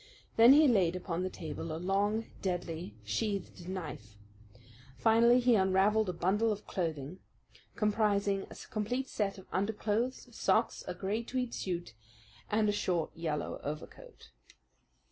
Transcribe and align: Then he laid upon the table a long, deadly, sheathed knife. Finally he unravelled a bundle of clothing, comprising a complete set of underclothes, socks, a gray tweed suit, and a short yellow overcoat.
Then 0.35 0.53
he 0.53 0.67
laid 0.67 0.95
upon 0.95 1.21
the 1.21 1.29
table 1.29 1.71
a 1.71 1.77
long, 1.77 2.25
deadly, 2.41 2.95
sheathed 3.05 3.69
knife. 3.69 4.17
Finally 4.97 5.41
he 5.41 5.53
unravelled 5.53 6.09
a 6.09 6.11
bundle 6.13 6.51
of 6.51 6.65
clothing, 6.65 7.19
comprising 7.75 8.47
a 8.49 8.55
complete 8.71 9.07
set 9.07 9.37
of 9.37 9.45
underclothes, 9.51 10.27
socks, 10.35 10.83
a 10.87 10.95
gray 10.95 11.21
tweed 11.21 11.53
suit, 11.53 11.93
and 12.49 12.67
a 12.67 12.71
short 12.71 13.11
yellow 13.15 13.61
overcoat. 13.63 14.31